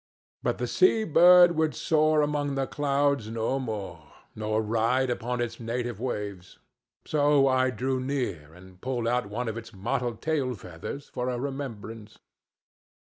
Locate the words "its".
5.39-5.59, 9.57-9.73